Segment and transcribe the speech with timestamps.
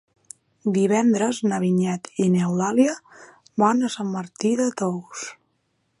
[0.77, 2.95] Divendres na Vinyet i n'Eulàlia
[3.65, 5.25] van a Sant Martí de Tous.